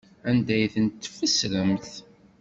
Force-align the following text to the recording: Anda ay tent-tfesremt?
Anda 0.29 0.51
ay 0.55 0.65
tent-tfesremt? 0.73 1.89